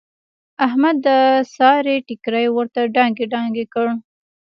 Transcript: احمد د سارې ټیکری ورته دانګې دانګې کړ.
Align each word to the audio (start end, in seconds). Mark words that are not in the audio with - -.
احمد 0.67 0.95
د 1.05 1.07
سارې 1.55 1.95
ټیکری 2.07 2.45
ورته 2.55 2.81
دانګې 2.95 3.25
دانګې 3.33 3.65
کړ. 3.73 3.87